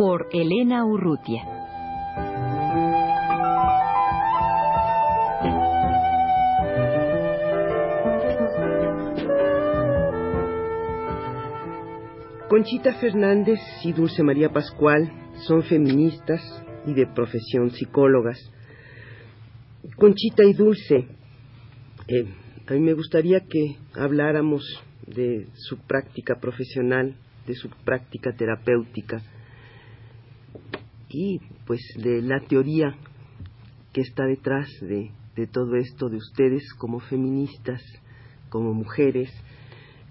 Por 0.00 0.28
Elena 0.32 0.82
Urrutia. 0.86 1.42
Conchita 12.48 12.94
Fernández 12.94 13.58
y 13.84 13.92
Dulce 13.92 14.22
María 14.22 14.48
Pascual 14.48 15.12
son 15.46 15.64
feministas 15.64 16.40
y 16.86 16.94
de 16.94 17.06
profesión 17.06 17.70
psicólogas. 17.70 18.38
Conchita 19.96 20.44
y 20.44 20.54
Dulce, 20.54 21.08
eh, 22.08 22.24
a 22.66 22.72
mí 22.72 22.80
me 22.80 22.94
gustaría 22.94 23.40
que 23.40 23.76
habláramos 23.92 24.62
de 25.06 25.48
su 25.56 25.76
práctica 25.76 26.36
profesional, 26.40 27.16
de 27.46 27.52
su 27.52 27.68
práctica 27.84 28.32
terapéutica 28.32 29.22
y 31.10 31.40
pues 31.66 31.80
de 31.96 32.22
la 32.22 32.40
teoría 32.40 32.94
que 33.92 34.00
está 34.00 34.24
detrás 34.24 34.68
de, 34.80 35.10
de 35.36 35.46
todo 35.46 35.74
esto 35.76 36.08
de 36.08 36.16
ustedes 36.16 36.72
como 36.74 37.00
feministas, 37.00 37.82
como 38.48 38.72
mujeres, 38.72 39.30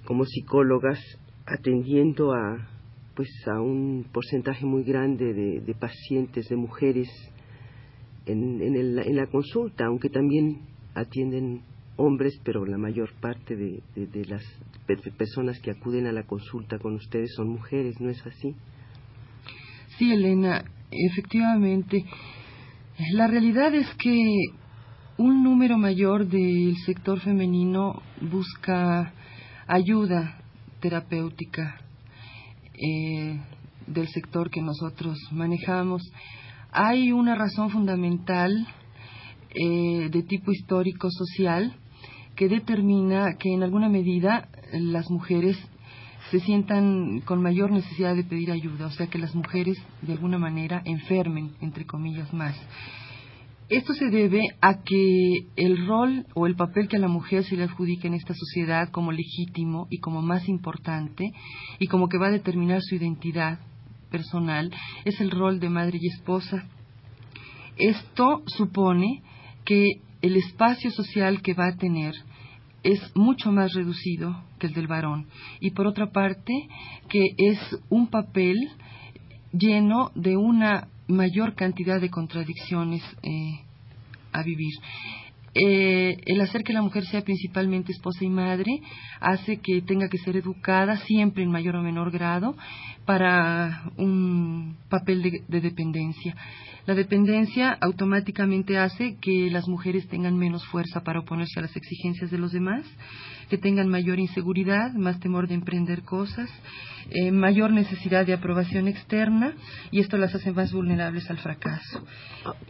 como 0.05 0.25
psicólogas, 0.25 0.99
atendiendo 1.45 2.33
a 2.33 2.67
pues 3.15 3.29
a 3.47 3.59
un 3.59 4.05
porcentaje 4.13 4.65
muy 4.65 4.83
grande 4.83 5.33
de, 5.33 5.59
de 5.59 5.73
pacientes, 5.73 6.47
de 6.47 6.55
mujeres 6.55 7.09
en, 8.25 8.61
en, 8.61 8.75
el, 8.77 8.97
en, 8.99 9.15
la 9.15 9.27
consulta, 9.27 9.87
aunque 9.87 10.09
también 10.09 10.61
atienden 10.93 11.63
hombres, 11.97 12.39
pero 12.45 12.65
la 12.65 12.77
mayor 12.77 13.09
parte 13.19 13.57
de, 13.57 13.81
de, 13.93 14.07
de 14.07 14.25
las 14.25 14.41
personas 15.17 15.59
que 15.59 15.71
acuden 15.71 16.07
a 16.07 16.13
la 16.13 16.23
consulta 16.23 16.79
con 16.79 16.95
ustedes 16.95 17.33
son 17.35 17.49
mujeres, 17.49 17.99
¿no 17.99 18.09
es 18.09 18.25
así? 18.25 18.55
Sí, 19.97 20.13
Elena, 20.13 20.63
efectivamente. 20.91 22.05
La 23.13 23.27
realidad 23.27 23.73
es 23.73 23.87
que 23.95 24.17
un 25.17 25.43
número 25.43 25.77
mayor 25.77 26.27
del 26.27 26.75
sector 26.85 27.19
femenino 27.19 28.01
busca 28.21 29.13
ayuda 29.67 30.41
terapéutica 30.79 31.81
eh, 32.73 33.39
del 33.87 34.07
sector 34.07 34.49
que 34.49 34.61
nosotros 34.61 35.17
manejamos. 35.31 36.01
Hay 36.71 37.11
una 37.11 37.35
razón 37.35 37.69
fundamental 37.69 38.67
eh, 39.49 40.09
de 40.09 40.23
tipo 40.23 40.51
histórico-social 40.51 41.75
que 42.35 42.47
determina 42.47 43.35
que 43.37 43.53
en 43.53 43.63
alguna 43.63 43.89
medida 43.89 44.47
las 44.71 45.09
mujeres 45.09 45.57
se 46.31 46.39
sientan 46.39 47.21
con 47.21 47.41
mayor 47.41 47.71
necesidad 47.71 48.15
de 48.15 48.23
pedir 48.23 48.51
ayuda, 48.51 48.87
o 48.87 48.91
sea 48.91 49.07
que 49.07 49.17
las 49.17 49.33
mujeres 49.33 49.77
de 50.01 50.13
alguna 50.13 50.37
manera 50.37 50.81
enfermen, 50.85 51.51
entre 51.61 51.85
comillas, 51.85 52.31
más. 52.33 52.55
Esto 53.69 53.93
se 53.93 54.09
debe 54.09 54.41
a 54.61 54.81
que 54.81 55.45
el 55.55 55.85
rol 55.85 56.25
o 56.33 56.47
el 56.47 56.55
papel 56.55 56.87
que 56.87 56.95
a 56.95 56.99
la 56.99 57.07
mujer 57.07 57.43
se 57.43 57.55
le 57.55 57.63
adjudica 57.63 58.07
en 58.07 58.15
esta 58.15 58.33
sociedad 58.33 58.89
como 58.89 59.11
legítimo 59.11 59.87
y 59.91 59.99
como 59.99 60.23
más 60.23 60.49
importante 60.49 61.31
y 61.77 61.85
como 61.85 62.09
que 62.09 62.17
va 62.17 62.27
a 62.27 62.31
determinar 62.31 62.81
su 62.81 62.95
identidad 62.95 63.59
personal 64.09 64.71
es 65.05 65.21
el 65.21 65.29
rol 65.29 65.59
de 65.59 65.69
madre 65.69 65.99
y 66.01 66.07
esposa. 66.07 66.67
Esto 67.77 68.41
supone 68.47 69.21
que 69.65 70.01
el 70.21 70.35
espacio 70.35 70.89
social 70.89 71.43
que 71.43 71.53
va 71.53 71.67
a 71.67 71.77
tener 71.77 72.13
es 72.83 72.99
mucho 73.15 73.51
más 73.51 73.73
reducido 73.73 74.43
que 74.57 74.67
el 74.67 74.73
del 74.73 74.87
varón 74.87 75.27
y 75.59 75.71
por 75.71 75.87
otra 75.87 76.11
parte 76.11 76.53
que 77.09 77.33
es 77.37 77.59
un 77.89 78.07
papel 78.07 78.57
lleno 79.51 80.11
de 80.15 80.37
una 80.37 80.87
mayor 81.07 81.55
cantidad 81.55 81.99
de 81.99 82.09
contradicciones 82.09 83.03
eh, 83.23 83.59
a 84.31 84.43
vivir. 84.43 84.73
Eh, 85.55 86.17
el 86.27 86.41
hacer 86.41 86.63
que 86.63 86.73
la 86.73 86.83
mujer 86.83 87.05
sea 87.05 87.23
principalmente 87.23 87.91
esposa 87.91 88.23
y 88.23 88.29
madre 88.29 88.81
hace 89.19 89.57
que 89.57 89.81
tenga 89.81 90.07
que 90.07 90.19
ser 90.19 90.37
educada 90.37 90.97
siempre 90.97 91.43
en 91.43 91.49
mayor 91.49 91.75
o 91.75 91.81
menor 91.81 92.11
grado 92.11 92.55
para 93.05 93.91
un 93.97 94.77
papel 94.89 95.23
de, 95.23 95.43
de 95.47 95.61
dependencia. 95.61 96.35
La 96.89 96.95
dependencia 96.95 97.77
automáticamente 97.81 98.79
hace 98.79 99.17
que 99.21 99.51
las 99.51 99.67
mujeres 99.67 100.07
tengan 100.07 100.35
menos 100.35 100.65
fuerza 100.69 101.03
para 101.03 101.19
oponerse 101.19 101.59
a 101.59 101.61
las 101.61 101.75
exigencias 101.75 102.31
de 102.31 102.39
los 102.39 102.51
demás, 102.51 102.83
que 103.47 103.59
tengan 103.59 103.87
mayor 103.87 104.17
inseguridad, 104.17 104.91
más 104.93 105.19
temor 105.19 105.47
de 105.47 105.53
emprender 105.53 106.01
cosas, 106.01 106.49
eh, 107.11 107.31
mayor 107.31 107.73
necesidad 107.73 108.25
de 108.25 108.33
aprobación 108.33 108.87
externa 108.87 109.53
y 109.91 109.99
esto 109.99 110.17
las 110.17 110.33
hace 110.33 110.51
más 110.51 110.73
vulnerables 110.73 111.29
al 111.29 111.37
fracaso. 111.37 112.07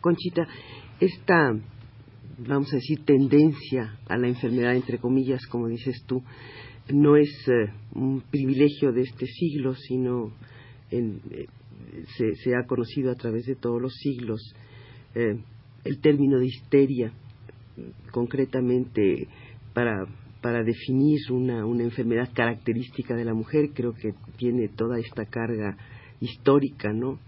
Conchita, 0.01 0.45
esta, 0.99 1.53
vamos 2.39 2.73
a 2.73 2.75
decir, 2.75 3.05
tendencia 3.05 3.99
a 4.09 4.17
la 4.17 4.27
enfermedad, 4.27 4.75
entre 4.75 4.97
comillas, 4.97 5.47
como 5.47 5.69
dices 5.69 6.03
tú, 6.05 6.21
no 6.89 7.15
es 7.15 7.29
eh, 7.47 7.71
un 7.93 8.19
privilegio 8.29 8.91
de 8.91 9.03
este 9.03 9.27
siglo, 9.27 9.75
sino 9.75 10.33
en, 10.91 11.21
eh, 11.31 11.45
se, 12.17 12.35
se, 12.35 12.55
ha 12.55 12.65
conocido 12.65 13.11
a 13.11 13.15
través 13.15 13.45
de 13.45 13.55
todos 13.55 13.81
los 13.81 13.93
siglos. 13.95 14.41
Eh, 15.15 15.39
el 15.85 16.01
término 16.01 16.39
de 16.39 16.47
histeria, 16.47 17.13
concretamente 18.11 19.27
para, 19.73 20.05
para 20.41 20.63
definir 20.63 21.19
una, 21.31 21.65
una 21.65 21.83
enfermedad 21.83 22.29
característica 22.33 23.15
de 23.15 23.25
la 23.25 23.33
mujer, 23.33 23.71
creo 23.73 23.93
que 23.93 24.13
tiene 24.37 24.69
toda 24.69 24.99
esta 24.99 25.25
carga 25.25 25.77
histórica, 26.21 26.91
¿no? 26.93 27.19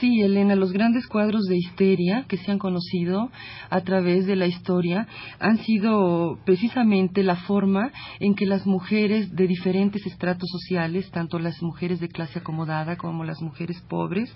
Sí, 0.00 0.20
Elena, 0.22 0.54
los 0.54 0.72
grandes 0.72 1.06
cuadros 1.06 1.42
de 1.44 1.56
histeria 1.56 2.24
que 2.28 2.36
se 2.36 2.50
han 2.50 2.58
conocido 2.58 3.30
a 3.68 3.80
través 3.80 4.26
de 4.26 4.36
la 4.36 4.46
historia 4.46 5.06
han 5.40 5.58
sido 5.58 6.38
precisamente 6.44 7.22
la 7.22 7.36
forma 7.36 7.90
en 8.20 8.34
que 8.34 8.46
las 8.46 8.66
mujeres 8.66 9.34
de 9.34 9.46
diferentes 9.46 10.06
estratos 10.06 10.48
sociales, 10.50 11.10
tanto 11.10 11.38
las 11.38 11.60
mujeres 11.62 12.00
de 12.00 12.08
clase 12.08 12.38
acomodada 12.38 12.96
como 12.96 13.24
las 13.24 13.40
mujeres 13.42 13.80
pobres, 13.88 14.32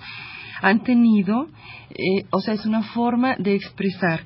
han 0.63 0.83
tenido, 0.83 1.47
eh, 1.91 2.27
o 2.31 2.41
sea, 2.41 2.55
es 2.55 2.67
una 2.67 2.83
forma 2.83 3.37
de 3.39 3.55
expresar 3.55 4.21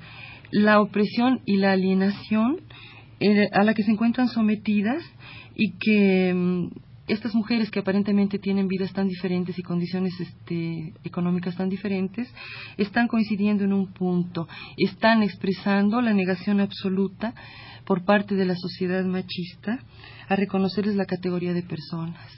la 0.51 0.81
opresión 0.81 1.41
y 1.45 1.57
la 1.57 1.73
alienación 1.73 2.61
eh, 3.20 3.48
a 3.53 3.62
la 3.62 3.75
que 3.75 3.82
se 3.82 3.92
encuentran 3.92 4.28
sometidas 4.28 5.03
y 5.54 5.72
que 5.78 6.32
mm, 6.34 6.69
estas 7.06 7.34
mujeres 7.34 7.70
que 7.70 7.81
aparentemente 7.81 8.38
tienen 8.38 8.69
vidas 8.69 8.92
tan 8.92 9.08
diferentes 9.08 9.58
y 9.58 9.62
condiciones 9.62 10.19
este, 10.20 10.94
económicas 11.04 11.56
tan 11.56 11.69
diferentes, 11.69 12.32
están 12.76 13.08
coincidiendo 13.08 13.64
en 13.64 13.72
un 13.72 13.92
punto, 13.92 14.48
están 14.76 15.22
expresando 15.22 16.00
la 16.00 16.14
negación 16.14 16.60
absoluta 16.60 17.34
por 17.84 18.04
parte 18.04 18.34
de 18.36 18.44
la 18.44 18.54
sociedad 18.54 19.04
machista 19.04 19.81
a 20.28 20.37
reconocerles 20.37 20.97
la 20.97 21.06
categoría 21.06 21.52
de 21.52 21.62
personas. 21.62 22.31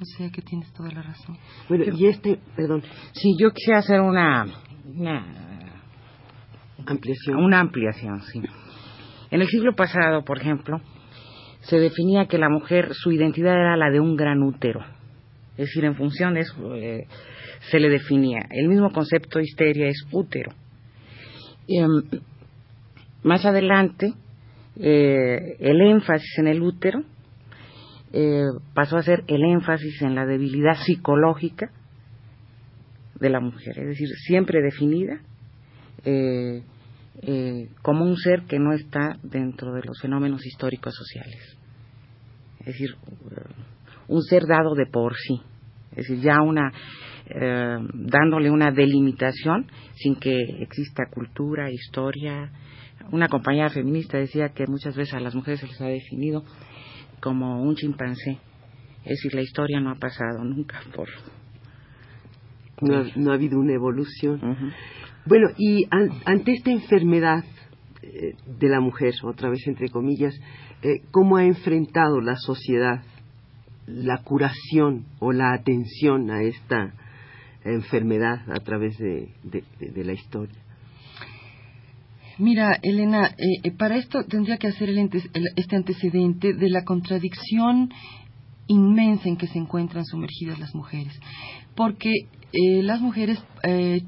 O 0.00 0.04
sea 0.16 0.30
que 0.30 0.42
tienes 0.42 0.72
toda 0.72 0.90
la 0.90 1.02
razón. 1.02 1.36
Bueno, 1.68 1.84
y 1.96 2.06
este, 2.06 2.38
perdón. 2.56 2.82
Sí, 3.12 3.36
yo 3.38 3.52
quisiera 3.52 3.80
hacer 3.80 4.00
una, 4.00 4.46
una 4.96 5.26
ampliación. 6.86 7.36
Una 7.36 7.60
ampliación, 7.60 8.22
sí. 8.22 8.40
En 9.32 9.40
el 9.40 9.48
siglo 9.48 9.74
pasado, 9.74 10.24
por 10.24 10.38
ejemplo, 10.38 10.82
se 11.62 11.78
definía 11.78 12.26
que 12.26 12.36
la 12.36 12.50
mujer, 12.50 12.90
su 12.92 13.12
identidad 13.12 13.54
era 13.54 13.78
la 13.78 13.90
de 13.90 13.98
un 13.98 14.14
gran 14.14 14.42
útero. 14.42 14.84
Es 15.52 15.68
decir, 15.68 15.86
en 15.86 15.96
función 15.96 16.34
de 16.34 16.40
eso 16.40 16.76
eh, 16.76 17.06
se 17.70 17.80
le 17.80 17.88
definía. 17.88 18.40
El 18.50 18.68
mismo 18.68 18.92
concepto 18.92 19.38
de 19.38 19.46
histeria 19.46 19.88
es 19.88 20.06
útero. 20.12 20.52
Eh, 21.66 21.86
más 23.22 23.46
adelante, 23.46 24.12
eh, 24.76 25.56
el 25.60 25.80
énfasis 25.80 26.38
en 26.38 26.48
el 26.48 26.62
útero 26.62 27.02
pasó 28.74 28.98
a 28.98 29.02
ser 29.02 29.24
el 29.26 29.42
énfasis 29.42 30.02
en 30.02 30.14
la 30.14 30.26
debilidad 30.26 30.74
psicológica 30.74 31.70
de 33.18 33.30
la 33.30 33.40
mujer, 33.40 33.78
es 33.78 33.86
decir, 33.86 34.08
siempre 34.26 34.60
definida 34.60 35.22
eh, 36.04 36.62
como 37.82 38.04
un 38.04 38.16
ser 38.16 38.44
que 38.48 38.58
no 38.58 38.72
está 38.72 39.16
dentro 39.22 39.72
de 39.72 39.82
los 39.84 40.00
fenómenos 40.00 40.44
históricos 40.46 40.94
sociales. 40.94 41.58
Es 42.60 42.66
decir, 42.66 42.96
un 44.08 44.22
ser 44.22 44.46
dado 44.46 44.74
de 44.74 44.86
por 44.86 45.14
sí, 45.16 45.40
es 45.90 46.08
decir, 46.08 46.20
ya 46.20 46.40
una 46.42 46.72
eh, 47.34 47.78
dándole 47.94 48.50
una 48.50 48.70
delimitación 48.72 49.66
sin 49.94 50.16
que 50.16 50.36
exista 50.60 51.04
cultura, 51.06 51.70
historia. 51.70 52.50
Una 53.10 53.28
compañera 53.28 53.70
feminista 53.70 54.18
decía 54.18 54.50
que 54.50 54.66
muchas 54.66 54.96
veces 54.96 55.14
a 55.14 55.20
las 55.20 55.34
mujeres 55.34 55.60
se 55.60 55.66
les 55.66 55.80
ha 55.80 55.86
definido 55.86 56.44
como 57.20 57.62
un 57.62 57.74
chimpancé. 57.74 58.38
Es 59.04 59.10
decir, 59.10 59.34
la 59.34 59.42
historia 59.42 59.80
no 59.80 59.90
ha 59.90 59.96
pasado 59.96 60.44
nunca 60.44 60.80
por... 60.94 61.08
No, 62.80 63.30
ha 63.30 63.34
habido 63.34 63.58
una 63.58 63.74
evolución. 63.74 64.40
Bueno, 65.24 65.48
y 65.56 65.86
ante 65.90 66.52
esta 66.52 66.70
enfermedad 66.70 67.44
eh, 68.02 68.34
de 68.58 68.68
la 68.68 68.80
mujer, 68.80 69.14
otra 69.22 69.48
vez 69.50 69.66
entre 69.66 69.88
comillas, 69.88 70.34
eh, 70.82 71.02
¿cómo 71.10 71.36
ha 71.36 71.44
enfrentado 71.44 72.20
la 72.20 72.36
sociedad 72.36 73.02
la 73.86 74.18
curación 74.18 75.06
o 75.18 75.32
la 75.32 75.52
atención 75.52 76.30
a 76.30 76.42
esta 76.42 76.94
enfermedad 77.64 78.40
a 78.50 78.60
través 78.60 78.96
de, 78.98 79.28
la 79.96 80.12
historia. 80.12 80.54
Mira, 82.38 82.78
Elena, 82.82 83.26
eh, 83.26 83.60
eh, 83.62 83.70
para 83.72 83.96
esto 83.96 84.24
tendría 84.24 84.56
que 84.56 84.68
hacer 84.68 84.88
este 85.56 85.76
antecedente 85.76 86.54
de 86.54 86.70
la 86.70 86.84
contradicción 86.84 87.90
inmensa 88.72 89.28
en 89.28 89.36
que 89.36 89.46
se 89.46 89.58
encuentran 89.58 90.04
sumergidas 90.04 90.58
las 90.58 90.74
mujeres, 90.74 91.18
porque 91.74 92.10
eh, 92.52 92.82
las 92.82 93.00
mujeres 93.00 93.38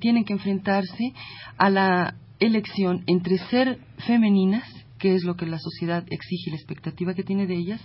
tienen 0.01 0.25
que 0.25 0.33
enfrentarse 0.33 1.13
a 1.57 1.71
la 1.71 2.17
elección 2.41 3.05
entre 3.07 3.39
ser 3.51 3.79
femeninas, 4.07 4.69
que 4.99 5.15
es 5.15 5.25
lo 5.25 5.37
que 5.37 5.47
la 5.47 5.59
sociedad 5.59 6.05
exige 6.11 6.51
la 6.51 6.57
expectativa 6.57 7.15
que 7.15 7.23
tiene 7.23 7.47
de 7.47 7.57
ellas, 7.57 7.81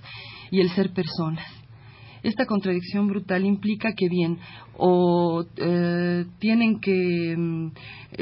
y 0.52 0.62
el 0.62 0.70
ser 0.72 0.92
personas. 0.92 1.46
Esta 2.24 2.46
contradicción 2.46 3.08
brutal 3.08 3.46
implica 3.46 3.94
que 3.94 4.10
bien 4.10 4.38
o 4.78 5.46
eh, 5.58 6.26
tienen 6.40 6.80
que 6.80 7.36
mm, 7.38 7.72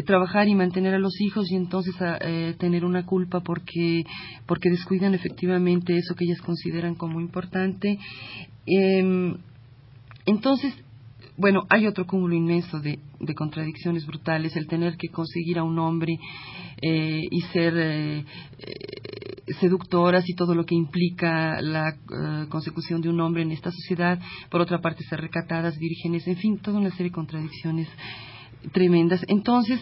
trabajar 0.06 0.48
y 0.48 0.56
mantener 0.56 0.94
a 0.94 1.00
los 1.00 1.20
hijos 1.22 1.52
y 1.52 1.56
entonces 1.56 1.96
eh, 2.22 2.56
tener 2.60 2.86
una 2.86 3.06
culpa 3.06 3.42
porque 3.42 4.04
porque 4.46 4.70
descuidan 4.70 5.14
efectivamente 5.14 5.98
eso 5.98 6.16
que 6.16 6.26
ellas 6.26 6.42
consideran 6.42 6.96
como 6.96 7.20
importante. 7.20 7.98
Em, 8.66 9.38
entonces 10.26 10.74
bueno, 11.38 11.68
hay 11.70 11.86
otro 11.86 12.08
cúmulo 12.08 12.34
inmenso 12.34 12.80
de, 12.80 13.00
contradicciones 13.36 14.08
brutales, 14.08 14.56
el 14.56 14.68
tener 14.68 14.98
que 14.98 15.10
conseguir 15.10 15.60
a 15.60 15.64
un 15.64 15.78
hombre 15.78 16.18
eh, 16.82 17.22
y 17.30 17.42
ser 17.54 17.74
eh, 17.78 18.26
eh, 18.58 19.17
seductoras 19.60 20.28
y 20.28 20.36
todo 20.36 20.54
lo 20.54 20.66
que 20.66 20.76
implica 20.76 21.62
la 21.62 21.96
consecución 22.50 23.02
de 23.02 23.10
un 23.10 23.20
hombre 23.22 23.44
en 23.44 23.52
esta 23.52 23.72
sociedad, 23.72 24.20
por 24.50 24.62
otra 24.62 24.80
parte 24.80 25.04
ser 25.06 25.22
recatadas, 25.22 25.78
vírgenes, 25.78 26.28
en 26.28 26.38
fin, 26.38 26.60
toda 26.60 26.80
una 26.80 26.92
serie 26.92 27.06
de 27.06 27.16
contradicciones 27.16 27.88
tremendas. 28.74 29.24
Entonces, 29.28 29.80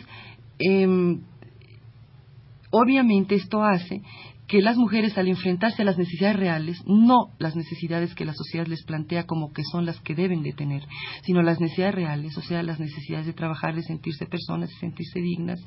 em, 0.59 1.21
obviamente 2.71 3.35
esto 3.35 3.63
hace 3.63 4.01
que 4.47 4.61
las 4.61 4.77
mujeres 4.77 5.17
al 5.17 5.27
enfrentarse 5.27 5.81
a 5.81 5.85
las 5.85 5.97
necesidades 5.97 6.37
reales, 6.37 6.81
no 6.85 7.31
las 7.39 7.55
necesidades 7.55 8.13
que 8.13 8.25
la 8.25 8.33
sociedad 8.33 8.67
les 8.67 8.83
plantea 8.83 9.25
como 9.25 9.51
que 9.51 9.63
son 9.63 9.85
las 9.85 9.99
que 10.01 10.15
deben 10.15 10.43
de 10.43 10.53
tener, 10.53 10.83
sino 11.23 11.41
las 11.41 11.59
necesidades 11.59 11.95
reales, 11.95 12.37
o 12.37 12.41
sea, 12.41 12.61
las 12.61 12.79
necesidades 12.79 13.25
de 13.25 13.33
trabajar, 13.33 13.75
de 13.75 13.83
sentirse 13.83 14.25
personas, 14.25 14.69
de 14.69 14.75
sentirse 14.75 15.19
dignas, 15.19 15.59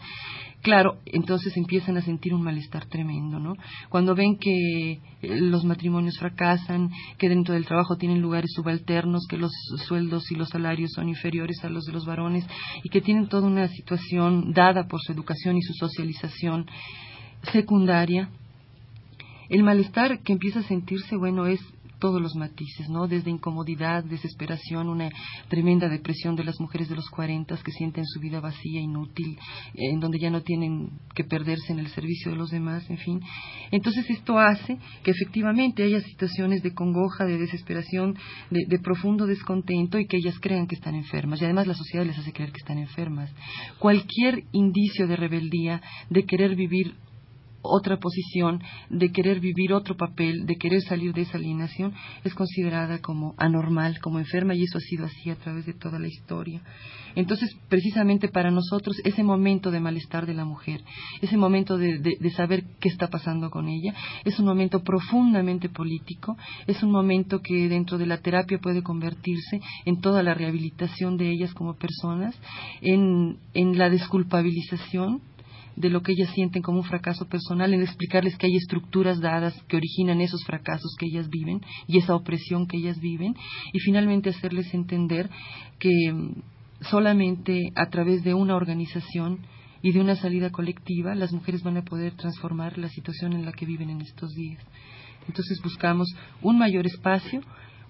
claro, 0.62 0.98
entonces 1.06 1.56
empiezan 1.56 1.96
a 1.96 2.02
sentir 2.02 2.34
un 2.34 2.42
malestar 2.42 2.86
tremendo, 2.86 3.40
¿no? 3.40 3.54
Cuando 3.88 4.14
ven 4.14 4.38
que 4.38 4.92
eh, 4.92 5.00
los 5.22 5.64
matrimonios 5.64 6.18
fracasan, 6.18 6.90
que 7.18 7.28
dentro 7.28 7.54
del 7.54 7.66
trabajo 7.66 7.96
tienen 7.96 8.20
lugares 8.20 8.52
subalternos, 8.54 9.26
que 9.28 9.38
los 9.38 9.52
sueldos 9.86 10.30
y 10.30 10.36
los 10.36 10.50
salarios 10.50 10.92
son 10.94 11.08
inferiores 11.08 11.64
a 11.64 11.68
los 11.68 11.84
de 11.84 11.92
los 11.92 12.06
varones 12.06 12.46
y 12.82 12.88
que 12.88 13.00
tienen 13.00 13.28
toda 13.28 13.46
una 13.46 13.68
situación 13.68 14.52
dada 14.52 14.86
por 14.86 15.00
su 15.00 15.12
educación 15.12 15.56
y 15.56 15.62
su 15.62 15.74
socialización 15.74 16.66
secundaria, 17.52 18.30
el 19.48 19.62
malestar 19.62 20.20
que 20.20 20.32
empieza 20.32 20.60
a 20.60 20.64
sentirse, 20.64 21.16
bueno, 21.16 21.46
es 21.46 21.60
todos 21.98 22.20
los 22.20 22.34
matices, 22.34 22.88
¿no? 22.88 23.06
Desde 23.06 23.30
incomodidad, 23.30 24.04
desesperación, 24.04 24.88
una 24.88 25.10
tremenda 25.48 25.88
depresión 25.88 26.36
de 26.36 26.44
las 26.44 26.60
mujeres 26.60 26.88
de 26.88 26.94
los 26.94 27.08
40 27.10 27.56
que 27.56 27.72
sienten 27.72 28.04
su 28.06 28.20
vida 28.20 28.40
vacía, 28.40 28.80
inútil, 28.80 29.38
en 29.74 30.00
donde 30.00 30.18
ya 30.18 30.30
no 30.30 30.42
tienen 30.42 30.90
que 31.14 31.24
perderse 31.24 31.72
en 31.72 31.80
el 31.80 31.88
servicio 31.88 32.30
de 32.30 32.36
los 32.36 32.50
demás, 32.50 32.88
en 32.88 32.98
fin. 32.98 33.20
Entonces 33.70 34.08
esto 34.10 34.38
hace 34.38 34.78
que 35.02 35.10
efectivamente 35.10 35.82
haya 35.82 36.00
situaciones 36.00 36.62
de 36.62 36.74
congoja, 36.74 37.24
de 37.24 37.38
desesperación, 37.38 38.16
de, 38.50 38.64
de 38.66 38.78
profundo 38.78 39.26
descontento 39.26 39.98
y 39.98 40.06
que 40.06 40.18
ellas 40.18 40.38
crean 40.40 40.66
que 40.66 40.76
están 40.76 40.94
enfermas. 40.94 41.40
Y 41.40 41.44
además 41.44 41.66
la 41.66 41.74
sociedad 41.74 42.06
les 42.06 42.18
hace 42.18 42.32
creer 42.32 42.52
que 42.52 42.58
están 42.58 42.78
enfermas. 42.78 43.30
Cualquier 43.78 44.44
indicio 44.52 45.06
de 45.06 45.16
rebeldía, 45.16 45.82
de 46.10 46.24
querer 46.24 46.54
vivir 46.54 46.94
otra 47.62 47.98
posición, 47.98 48.62
de 48.90 49.10
querer 49.10 49.40
vivir 49.40 49.72
otro 49.72 49.96
papel, 49.96 50.46
de 50.46 50.56
querer 50.56 50.82
salir 50.82 51.12
de 51.12 51.22
esa 51.22 51.38
alienación, 51.38 51.92
es 52.24 52.34
considerada 52.34 52.98
como 53.00 53.34
anormal, 53.36 53.98
como 54.00 54.18
enferma, 54.18 54.54
y 54.54 54.62
eso 54.62 54.78
ha 54.78 54.80
sido 54.80 55.06
así 55.06 55.30
a 55.30 55.36
través 55.36 55.66
de 55.66 55.74
toda 55.74 55.98
la 55.98 56.08
historia. 56.08 56.62
Entonces, 57.14 57.56
precisamente 57.68 58.28
para 58.28 58.50
nosotros, 58.50 58.96
ese 59.04 59.24
momento 59.24 59.70
de 59.70 59.80
malestar 59.80 60.26
de 60.26 60.34
la 60.34 60.44
mujer, 60.44 60.82
ese 61.20 61.36
momento 61.36 61.76
de, 61.76 61.98
de 61.98 62.30
saber 62.30 62.64
qué 62.80 62.88
está 62.88 63.08
pasando 63.08 63.50
con 63.50 63.68
ella, 63.68 63.94
es 64.24 64.38
un 64.38 64.46
momento 64.46 64.84
profundamente 64.84 65.68
político, 65.68 66.36
es 66.66 66.82
un 66.82 66.92
momento 66.92 67.40
que 67.40 67.68
dentro 67.68 67.98
de 67.98 68.06
la 68.06 68.18
terapia 68.18 68.58
puede 68.58 68.82
convertirse 68.82 69.60
en 69.84 70.00
toda 70.00 70.22
la 70.22 70.34
rehabilitación 70.34 71.16
de 71.16 71.30
ellas 71.30 71.54
como 71.54 71.74
personas, 71.74 72.38
en, 72.82 73.38
en 73.54 73.78
la 73.78 73.90
desculpabilización 73.90 75.20
de 75.78 75.90
lo 75.90 76.02
que 76.02 76.12
ellas 76.12 76.30
sienten 76.34 76.60
como 76.60 76.78
un 76.78 76.84
fracaso 76.84 77.26
personal, 77.28 77.72
en 77.72 77.82
explicarles 77.82 78.36
que 78.36 78.46
hay 78.46 78.56
estructuras 78.56 79.20
dadas 79.20 79.54
que 79.68 79.76
originan 79.76 80.20
esos 80.20 80.44
fracasos 80.44 80.96
que 80.98 81.06
ellas 81.06 81.28
viven 81.28 81.60
y 81.86 81.98
esa 81.98 82.16
opresión 82.16 82.66
que 82.66 82.78
ellas 82.78 83.00
viven, 83.00 83.36
y 83.72 83.78
finalmente 83.78 84.30
hacerles 84.30 84.74
entender 84.74 85.30
que 85.78 86.12
mm, 86.12 86.42
solamente 86.80 87.70
a 87.76 87.88
través 87.90 88.24
de 88.24 88.34
una 88.34 88.56
organización 88.56 89.38
y 89.80 89.92
de 89.92 90.00
una 90.00 90.16
salida 90.16 90.50
colectiva 90.50 91.14
las 91.14 91.32
mujeres 91.32 91.62
van 91.62 91.76
a 91.76 91.84
poder 91.84 92.14
transformar 92.14 92.76
la 92.76 92.88
situación 92.88 93.32
en 93.32 93.44
la 93.44 93.52
que 93.52 93.66
viven 93.66 93.90
en 93.90 94.00
estos 94.00 94.34
días. 94.34 94.62
Entonces 95.28 95.60
buscamos 95.62 96.08
un 96.42 96.58
mayor 96.58 96.86
espacio, 96.86 97.40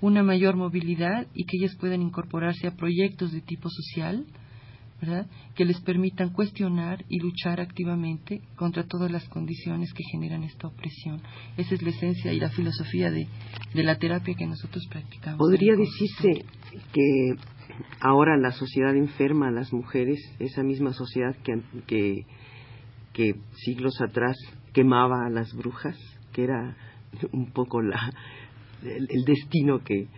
una 0.02 0.23
mayor 0.23 0.56
movilidad 0.56 1.27
y 1.34 1.44
que 1.44 1.56
ellas 1.56 1.74
puedan 1.81 2.03
incorporarse 2.03 2.67
a 2.67 2.77
proyectos 2.77 3.32
de 3.32 3.41
tipo 3.41 3.70
social, 3.70 4.27
que 5.55 5.64
les 5.64 5.81
permitan 5.81 6.31
cuestionar 6.31 7.05
y 7.08 7.20
luchar 7.20 7.60
activamente 7.60 8.43
contra 8.56 8.84
todas 8.84 9.10
las 9.10 9.28
condiciones 9.28 9.93
que 9.93 10.02
generan 10.10 10.43
esta 10.43 10.67
opresión. 10.67 11.22
Esa 11.56 11.74
es 11.74 11.82
la 11.82 11.90
esencia 11.90 12.32
y 12.32 12.40
la 12.40 12.50
filosofía 12.50 13.10
de, 13.10 13.28
la 13.74 13.98
terapia 13.98 14.34
que 14.34 14.46
nosotros 14.46 14.84
practicamos. 14.90 15.38
¿Podría 15.38 15.74
decirse 15.76 16.44
que 16.93 17.34
ahora 18.00 18.36
la 18.36 18.50
sociedad 18.50 18.96
enferma 18.96 19.48
a 19.48 19.52
las 19.52 19.72
mujeres, 19.72 20.19
esa 20.40 20.62
misma 20.62 20.93
sociedad 20.93 21.36
que, 21.86 22.24
que, 23.12 23.34
siglos 23.64 24.00
atrás 24.00 24.36
quemaba 24.72 25.26
a 25.26 25.31
las 25.31 25.52
brujas, 25.52 25.96
que 26.32 26.44
era 26.44 26.76
un 27.32 27.52
poco 27.52 27.82
la, 27.82 28.12
el 28.82 29.24
destino 29.24 29.82
que, 29.84 30.08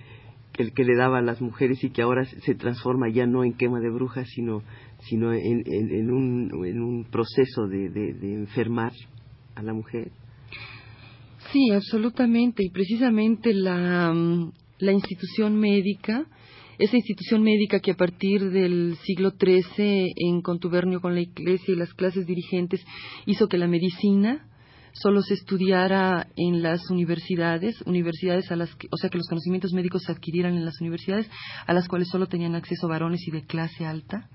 el 0.61 0.73
que 0.73 0.85
le 0.85 0.97
daba 0.97 1.19
a 1.19 1.23
las 1.23 1.41
mujeres 1.41 1.83
y 1.85 1.91
que 1.91 2.03
ahora 2.03 2.25
se 2.25 2.55
transforma 2.55 3.09
ya 3.09 3.27
no 3.27 3.45
en 3.45 3.55
quema 3.55 3.81
de 3.81 3.91
brujas, 3.91 4.29
sino, 4.29 4.63
sino 5.09 5.33
en, 5.33 5.63
en, 5.67 6.11
un, 6.11 6.67
en 6.67 6.81
un 6.81 7.05
proceso 7.05 7.67
de, 7.69 7.89
de, 7.91 8.35
enfermar 8.35 8.93
a 9.55 9.63
la 9.63 9.73
mujer. 9.73 10.11
Sí, 11.53 11.71
absolutamente. 11.71 12.65
Y 12.65 12.71
precisamente 12.71 13.53
la, 13.55 14.13
mm, 14.13 14.53
la 14.79 14.93
institución 14.93 15.57
médica, 15.57 16.27
esa 16.79 16.97
institución 16.97 17.43
médica 17.43 17.81
que 17.81 17.93
a 17.93 17.97
partir 17.97 18.51
del 18.51 18.97
siglo 19.05 19.33
XIII, 19.33 20.13
en 20.17 20.43
contubernio 20.43 21.01
con 21.01 21.15
la 21.15 21.21
Iglesia 21.21 21.75
y 21.75 21.77
las 21.77 21.93
clases 21.95 22.27
dirigentes, 22.27 22.85
hizo 23.27 23.49
que 23.49 23.59
la 23.59 23.67
medicina 23.67 24.50
solo 24.93 25.23
se 25.23 25.35
estudiara 25.35 26.27
en 26.37 26.63
las 26.63 26.91
universidades, 26.91 27.81
universidades 27.83 28.51
a 28.51 28.57
las 28.57 28.75
que, 28.75 28.89
o 28.91 28.97
sea, 28.97 29.11
que 29.11 29.19
los 29.19 29.29
conocimientos 29.29 29.73
médicos 29.73 30.03
se 30.05 30.13
adquirieran 30.13 30.55
en 30.57 30.65
las 30.65 30.81
universidades, 30.81 31.29
a 31.67 31.73
las 31.73 31.89
cuales 31.89 32.09
solo 32.09 32.27
tenían 32.27 32.55
acceso 32.55 32.89
varones 32.89 33.27
y 33.27 33.31
de 33.31 33.45
clase 33.45 33.87
alta, 33.87 34.29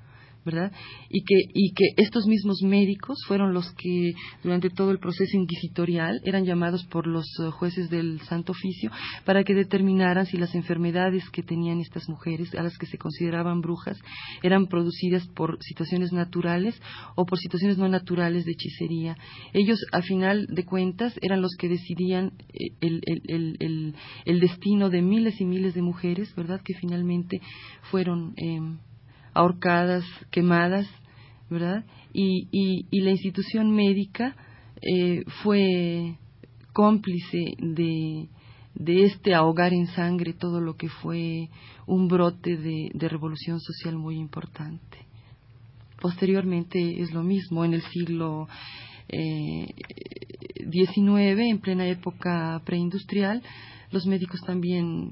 ¿verdad? 0.46 0.72
Y 1.10 1.24
que, 1.24 1.36
y 1.54 1.74
que 1.74 1.86
estos 1.98 2.28
mismos 2.28 2.62
médicos 2.62 3.18
fueron 3.28 3.54
los 3.54 3.72
que 3.74 4.14
durante 4.44 4.70
todo 4.70 4.92
el 4.92 5.00
proceso 5.00 5.36
inquisitorial 5.36 6.22
eran 6.24 6.46
llamados 6.46 6.86
por 6.86 7.08
los 7.08 7.26
eh, 7.40 7.50
jueces 7.52 7.90
del 7.90 8.22
Santo 8.22 8.52
Oficio 8.52 8.92
para 9.26 9.44
que 9.44 9.56
determinaran 9.56 10.26
si 10.26 10.38
las 10.38 10.54
enfermedades 10.54 11.28
que 11.32 11.42
tenían 11.42 11.80
estas 11.80 12.08
mujeres, 12.08 12.54
a 12.56 12.64
las 12.64 12.78
que 12.78 12.86
se 12.86 12.98
consideraban 12.98 13.62
brujas, 13.62 13.98
eran 14.44 14.68
producidas 14.68 15.28
por 15.30 15.58
situaciones 15.62 16.14
naturales 16.14 16.80
o 17.16 17.26
por 17.26 17.40
situaciones 17.40 17.78
no 17.78 17.90
naturales 17.90 18.46
de 18.46 18.52
hechicería. 18.52 19.18
Ellos, 19.54 19.80
a 19.92 20.02
final 20.02 20.46
de 20.48 20.64
cuentas, 20.64 21.18
eran 21.22 21.42
los 21.42 21.56
que 21.58 21.70
decidían 21.70 22.34
eh, 22.54 22.76
el, 22.82 23.02
el, 23.06 23.56
el, 23.60 23.96
el 24.26 24.40
destino 24.40 24.90
de 24.90 25.02
miles 25.02 25.42
y 25.42 25.46
miles 25.46 25.74
de 25.74 25.82
mujeres, 25.82 26.34
¿verdad?, 26.36 26.62
que 26.64 26.76
finalmente 26.76 27.42
fueron. 27.90 28.34
Eh, 28.38 28.60
ahorcadas, 29.36 30.04
quemadas, 30.32 30.88
¿verdad? 31.50 31.86
Y, 32.14 32.48
y, 32.52 33.02
la 33.02 33.12
institución 33.12 33.72
médica 33.72 34.36
eh, 34.82 35.24
fue 35.44 36.18
cómplice 36.74 37.56
de, 37.60 38.30
de 38.74 39.04
este 39.04 39.36
ahogar 39.36 39.74
en 39.74 39.88
sangre 39.88 40.34
todo 40.34 40.62
lo 40.62 40.76
que 40.76 40.90
fue 40.90 41.50
un 41.86 42.08
brote 42.08 42.58
de, 42.58 43.10
revolución 43.10 43.60
social 43.60 43.98
muy 43.98 44.18
importante. 44.18 45.06
Posteriormente 46.02 47.02
es 47.02 47.12
lo 47.14 47.24
mismo 47.24 47.64
en 47.66 47.74
el 47.74 47.82
siglo 47.84 48.48
XIX, 49.10 51.08
eh, 51.20 51.50
en 51.50 51.60
plena 51.60 51.88
época 51.88 52.62
preindustrial, 52.66 53.42
los 53.92 54.06
médicos 54.06 54.42
también 54.46 55.12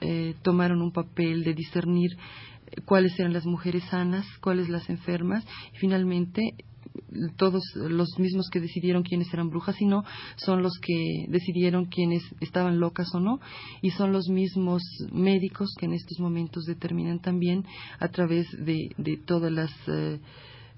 eh, 0.00 0.34
tomaron 0.42 0.80
un 0.82 0.92
papel 0.92 1.44
de 1.44 1.54
discernir 1.54 2.16
cuáles 2.84 3.18
eran 3.18 3.32
las 3.32 3.46
mujeres 3.46 3.84
sanas, 3.90 4.26
cuáles 4.40 4.68
las 4.68 4.88
enfermas, 4.90 5.44
y 5.74 5.78
finalmente 5.78 6.54
todos 7.36 7.62
los 7.74 8.18
mismos 8.18 8.48
que 8.50 8.60
decidieron 8.60 9.02
quiénes 9.02 9.32
eran 9.32 9.50
brujas 9.50 9.80
y 9.80 9.86
no, 9.86 10.04
son 10.36 10.62
los 10.62 10.78
que 10.80 11.26
decidieron 11.28 11.86
quiénes 11.86 12.22
estaban 12.40 12.80
locas 12.80 13.08
o 13.14 13.20
no, 13.20 13.40
y 13.82 13.90
son 13.90 14.12
los 14.12 14.28
mismos 14.28 14.82
médicos 15.12 15.74
que 15.78 15.86
en 15.86 15.92
estos 15.92 16.18
momentos 16.18 16.64
determinan 16.64 17.20
también 17.20 17.64
a 17.98 18.08
través 18.08 18.46
de, 18.52 18.90
todas 19.26 19.52
las 19.52 19.70
eh, 19.86 20.20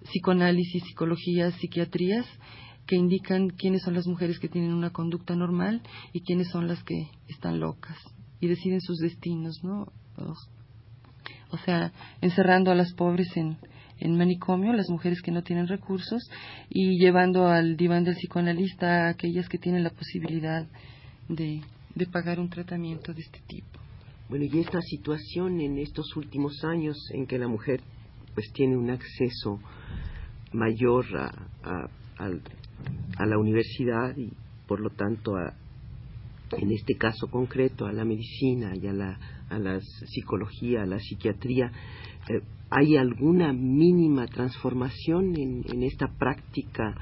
psicoanálisis, 0.05 0.85
psicologías, 0.85 1.55
psiquiatrías, 1.55 2.27
que 2.87 2.97
indican 2.97 3.51
quiénes 3.51 3.83
son 3.83 3.95
las 3.95 4.07
mujeres 4.07 4.41
que 4.41 4.49
tienen 4.49 4.73
una 4.73 4.91
conducta 4.91 5.37
normal 5.37 5.83
y 6.13 6.23
quiénes 6.23 6.49
son 6.49 6.67
las 6.67 6.83
que 6.83 7.09
están 7.29 7.61
locas 7.61 7.97
y 8.41 8.49
deciden 8.49 8.81
sus 8.81 8.99
destinos, 8.99 9.63
¿no? 9.63 9.87
O 11.51 11.59
sea, 11.59 11.93
encerrando 12.21 12.71
a 12.71 12.75
las 12.75 12.93
pobres 12.95 13.37
en, 13.37 13.57
en 13.99 14.17
manicomio, 14.17 14.73
las 14.73 14.89
mujeres 14.89 15.21
que 15.23 15.31
no 15.31 15.43
tienen 15.43 15.67
recursos, 15.67 16.23
y 16.69 16.99
llevando 16.99 17.49
al 17.49 17.77
diván 17.77 18.05
del 18.05 18.15
psicoanalista 18.15 19.07
a 19.07 19.09
aquellas 19.11 19.49
que 19.49 19.59
tienen 19.59 19.85
la 19.85 19.91
posibilidad 19.91 20.67
de, 21.29 21.61
de 21.95 22.07
pagar 22.07 22.41
un 22.41 22.49
tratamiento 22.49 23.13
de 23.13 23.21
este 23.21 23.41
tipo. 23.47 23.79
Bueno, 24.29 24.45
y 24.45 24.61
esta 24.61 24.81
situación 24.81 25.61
en 25.61 25.79
estos 25.79 26.17
últimos 26.17 26.63
años 26.65 26.97
en 27.13 27.27
que 27.27 27.39
la 27.39 27.49
mujer 27.49 27.81
pues 28.35 28.53
tiene 28.53 28.77
un 28.77 28.91
acceso 28.91 29.59
mayor 30.53 31.05
a, 31.17 31.89
a 33.17 33.27
la 33.27 33.39
universidad 33.39 34.17
y 34.17 34.33
por 34.67 34.81
lo 34.81 34.91
tanto 34.91 35.37
a, 35.37 35.55
en 36.57 36.71
este 36.71 36.95
caso 36.95 37.29
concreto 37.29 37.87
a 37.87 37.93
la 37.93 38.05
medicina 38.05 38.73
y 38.77 38.87
a 38.87 38.93
la, 38.93 39.19
a 39.51 39.59
la 39.59 39.81
psicología, 39.81 40.83
a 40.83 40.87
la 40.87 40.99
psiquiatría, 40.99 41.71
eh, 42.29 42.41
¿hay 42.71 42.97
alguna 42.97 43.53
mínima 43.53 44.27
transformación 44.27 45.35
en, 45.37 45.83
esta 45.83 46.07
práctica 46.19 46.95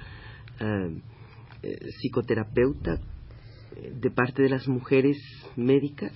eh, 0.61 1.01
eh, 1.63 1.79
psicoterapeuta 2.01 2.99
de 3.93 4.11
parte 4.11 4.43
de 4.43 4.49
las 4.49 4.67
mujeres 4.67 5.19
médicas? 5.57 6.13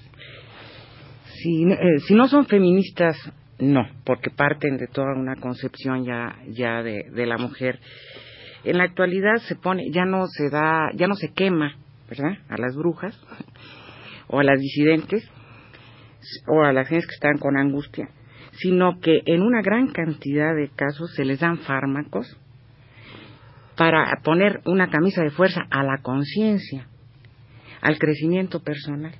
Si, 1.42 1.64
no 2.14 2.28
son 2.28 2.46
feministas, 2.46 3.16
no, 3.58 3.86
porque 4.04 4.30
parten 4.30 4.76
de 4.78 4.86
toda 4.86 5.14
una 5.14 5.36
concepción 5.36 6.04
ya, 6.04 6.82
de, 6.82 7.10
de 7.12 7.26
la 7.26 7.36
mujer. 7.36 7.78
En 8.64 8.78
la 8.78 8.84
actualidad 8.84 9.36
se 9.48 9.56
pone, 9.56 9.90
ya 9.90 10.04
no 10.04 10.26
se 10.28 10.48
da, 10.50 10.90
ya 10.94 11.08
no 11.08 11.14
se 11.14 11.32
quema 11.32 11.76
a 12.48 12.56
las 12.58 12.76
brujas 12.76 13.18
o 14.28 14.38
a 14.38 14.44
las 14.44 14.58
disidentes 14.58 15.28
o 16.46 16.62
a 16.62 16.72
las 16.72 16.88
gentes 16.88 17.06
que 17.06 17.14
están 17.14 17.38
con 17.38 17.56
angustia, 17.56 18.08
sino 18.52 19.00
que 19.00 19.22
en 19.26 19.42
una 19.42 19.62
gran 19.62 19.88
cantidad 19.88 20.54
de 20.54 20.70
casos 20.74 21.12
se 21.14 21.24
les 21.24 21.40
dan 21.40 21.58
fármacos 21.58 22.38
para 23.76 24.20
poner 24.22 24.60
una 24.66 24.90
camisa 24.90 25.22
de 25.22 25.30
fuerza 25.30 25.62
a 25.70 25.82
la 25.82 25.98
conciencia, 26.02 26.86
al 27.80 27.98
crecimiento 27.98 28.60
personal. 28.60 29.14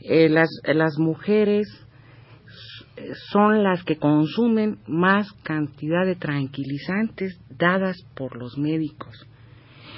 Eh, 0.00 0.28
las, 0.28 0.48
las 0.64 0.98
mujeres 0.98 1.66
son 3.30 3.62
las 3.62 3.82
que 3.84 3.96
consumen 3.96 4.78
más 4.86 5.32
cantidad 5.42 6.04
de 6.04 6.16
tranquilizantes 6.16 7.40
dadas 7.50 7.96
por 8.14 8.36
los 8.36 8.56
médicos. 8.58 9.26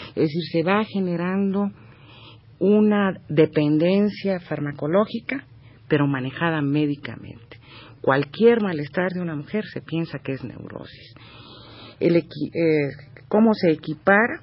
Es 0.09 0.29
decir, 0.29 0.43
se 0.53 0.63
va 0.63 0.85
generando 0.85 1.71
una 2.59 3.15
dependencia 3.29 4.41
farmacológica, 4.41 5.47
pero 5.91 6.07
manejada 6.07 6.63
médicamente. 6.63 7.59
Cualquier 8.01 8.63
malestar 8.63 9.11
de 9.13 9.21
una 9.21 9.35
mujer 9.35 9.65
se 9.67 9.83
piensa 9.83 10.21
que 10.21 10.33
es 10.33 10.45
neurosis. 10.45 11.15
Eh, 12.01 12.21
¿Cómo 13.29 13.53
se 13.53 13.73
equipara? 13.73 14.41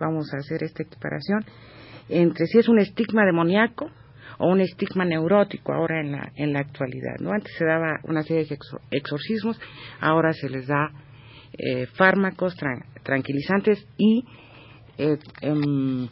Vamos 0.00 0.32
a 0.34 0.38
hacer 0.38 0.64
esta 0.64 0.82
equiparación 0.82 1.44
entre 2.08 2.46
si 2.46 2.58
es 2.58 2.68
un 2.68 2.78
estigma 2.78 3.24
demoníaco 3.26 3.90
o 4.38 4.48
un 4.48 4.60
estigma 4.60 5.04
neurótico 5.04 5.72
ahora 5.72 6.00
en 6.00 6.12
la, 6.12 6.32
en 6.36 6.52
la 6.52 6.60
actualidad. 6.60 7.16
¿no? 7.20 7.32
Antes 7.32 7.52
se 7.56 7.64
daba 7.64 8.00
una 8.04 8.22
serie 8.22 8.46
de 8.46 8.58
exorcismos, 8.90 9.60
ahora 10.00 10.32
se 10.32 10.48
les 10.48 10.66
da 10.66 10.90
eh, 11.52 11.86
fármacos 11.86 12.56
tranquilizantes 13.02 13.86
y 13.98 14.24
eh, 14.96 15.18
em, 15.42 16.08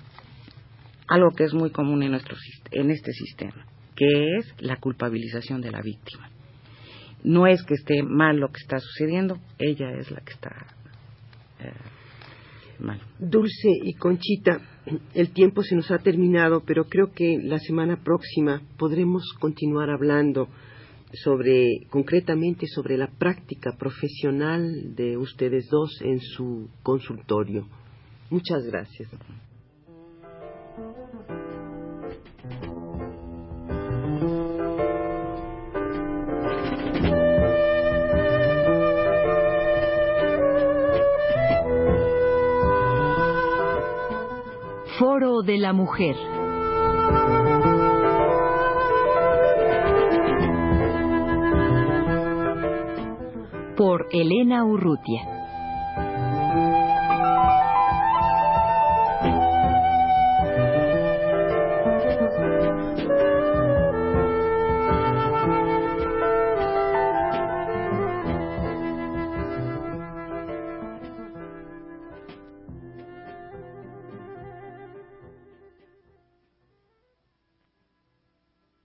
algo 1.08 1.30
que 1.36 1.44
es 1.44 1.54
muy 1.54 1.70
común 1.70 2.02
en, 2.02 2.12
nuestro, 2.12 2.36
en 2.72 2.90
este 2.90 3.12
sistema, 3.12 3.66
que 3.96 4.36
es 4.36 4.54
la 4.60 4.76
culpabilización 4.76 5.60
de 5.60 5.72
la 5.72 5.80
víctima. 5.80 6.30
No 7.24 7.46
es 7.46 7.62
que 7.64 7.74
esté 7.74 8.02
mal 8.02 8.36
lo 8.36 8.48
que 8.48 8.60
está 8.62 8.78
sucediendo, 8.78 9.38
ella 9.58 9.90
es 9.98 10.10
la 10.10 10.20
que 10.20 10.32
está 10.32 10.66
eh, 11.60 11.72
mal. 12.78 13.00
Dulce 13.18 13.70
y 13.82 13.94
Conchita, 13.94 14.60
el 15.14 15.32
tiempo 15.32 15.62
se 15.62 15.74
nos 15.74 15.90
ha 15.90 15.98
terminado, 15.98 16.62
pero 16.64 16.84
creo 16.84 17.10
que 17.12 17.38
la 17.42 17.58
semana 17.58 18.02
próxima 18.04 18.62
podremos 18.78 19.24
continuar 19.40 19.90
hablando 19.90 20.48
sobre, 21.12 21.86
concretamente 21.90 22.66
sobre 22.66 22.96
la 22.96 23.08
práctica 23.08 23.76
profesional 23.78 24.94
de 24.94 25.16
ustedes 25.16 25.68
dos 25.70 26.00
en 26.02 26.20
su 26.20 26.68
consultorio. 26.82 27.66
Muchas 28.30 28.64
gracias. 28.66 29.08
Foro 44.98 45.42
de 45.42 45.58
la 45.58 45.74
Mujer. 45.74 46.16
Por 53.76 54.06
Elena 54.10 54.64
Urrutia. 54.64 55.35